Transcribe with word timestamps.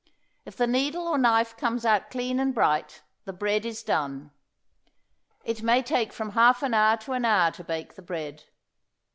If 0.45 0.57
the 0.57 0.65
needle 0.65 1.07
or 1.07 1.19
knife 1.19 1.55
comes 1.55 1.85
out 1.85 2.09
clean 2.09 2.39
and 2.39 2.55
bright 2.55 3.03
the 3.25 3.33
bread 3.33 3.67
is 3.67 3.83
done. 3.83 4.31
It 5.43 5.61
may 5.61 5.83
take 5.83 6.11
from 6.11 6.31
half 6.31 6.63
an 6.63 6.73
hour 6.73 6.97
to 6.97 7.11
an 7.11 7.23
hour 7.23 7.51
to 7.51 7.63
bake 7.63 7.93
the 7.93 8.01
bread. 8.01 8.45